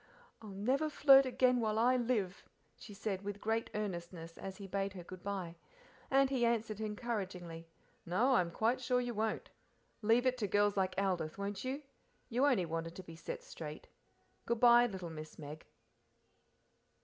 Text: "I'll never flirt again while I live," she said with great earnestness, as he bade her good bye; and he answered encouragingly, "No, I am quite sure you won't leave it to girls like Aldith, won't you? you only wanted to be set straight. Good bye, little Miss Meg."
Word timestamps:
"I'll 0.41 0.49
never 0.49 0.89
flirt 0.89 1.27
again 1.27 1.59
while 1.59 1.77
I 1.77 1.95
live," 1.95 2.43
she 2.79 2.91
said 2.91 3.21
with 3.21 3.39
great 3.39 3.69
earnestness, 3.75 4.35
as 4.35 4.57
he 4.57 4.65
bade 4.65 4.93
her 4.93 5.03
good 5.03 5.21
bye; 5.23 5.57
and 6.09 6.27
he 6.31 6.43
answered 6.43 6.81
encouragingly, 6.81 7.67
"No, 8.03 8.33
I 8.33 8.41
am 8.41 8.49
quite 8.49 8.81
sure 8.81 8.99
you 8.99 9.13
won't 9.13 9.51
leave 10.01 10.25
it 10.25 10.39
to 10.39 10.47
girls 10.47 10.75
like 10.75 10.95
Aldith, 10.99 11.37
won't 11.37 11.63
you? 11.63 11.83
you 12.29 12.47
only 12.47 12.65
wanted 12.65 12.95
to 12.95 13.03
be 13.03 13.15
set 13.15 13.43
straight. 13.43 13.89
Good 14.47 14.59
bye, 14.59 14.87
little 14.87 15.11
Miss 15.11 15.37
Meg." 15.37 15.67